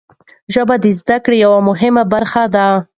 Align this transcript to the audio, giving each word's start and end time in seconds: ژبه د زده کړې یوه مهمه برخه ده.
ژبه 0.53 0.75
د 0.83 0.85
زده 0.99 1.17
کړې 1.25 1.37
یوه 1.45 1.59
مهمه 1.69 2.03
برخه 2.13 2.43
ده. 2.55 2.67